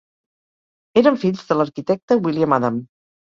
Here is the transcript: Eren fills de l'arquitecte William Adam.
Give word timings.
Eren 1.01 1.19
fills 1.25 1.45
de 1.51 1.57
l'arquitecte 1.59 2.19
William 2.25 2.57
Adam. 2.61 2.81